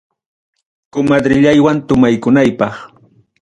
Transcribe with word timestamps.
Comadrellaywan 0.93 1.77
tomaykunaypaq. 1.87 2.75